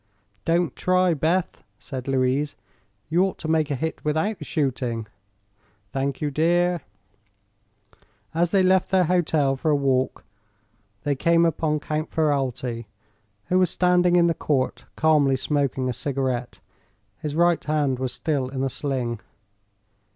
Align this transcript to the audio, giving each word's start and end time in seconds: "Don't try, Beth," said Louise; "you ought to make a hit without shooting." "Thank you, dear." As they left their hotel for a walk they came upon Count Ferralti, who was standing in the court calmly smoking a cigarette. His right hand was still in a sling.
"Don't 0.45 0.75
try, 0.75 1.13
Beth," 1.13 1.63
said 1.77 2.07
Louise; 2.07 2.55
"you 3.07 3.23
ought 3.23 3.37
to 3.37 3.47
make 3.47 3.69
a 3.69 3.75
hit 3.75 4.03
without 4.03 4.43
shooting." 4.43 5.05
"Thank 5.91 6.21
you, 6.21 6.31
dear." 6.31 6.81
As 8.33 8.49
they 8.49 8.63
left 8.63 8.89
their 8.89 9.03
hotel 9.03 9.55
for 9.55 9.69
a 9.69 9.75
walk 9.75 10.23
they 11.03 11.13
came 11.13 11.45
upon 11.45 11.79
Count 11.81 12.09
Ferralti, 12.09 12.87
who 13.49 13.59
was 13.59 13.69
standing 13.69 14.15
in 14.15 14.25
the 14.25 14.33
court 14.33 14.85
calmly 14.95 15.35
smoking 15.35 15.87
a 15.87 15.93
cigarette. 15.93 16.61
His 17.19 17.35
right 17.35 17.63
hand 17.63 17.99
was 17.99 18.11
still 18.11 18.49
in 18.49 18.63
a 18.63 18.71
sling. 18.71 19.19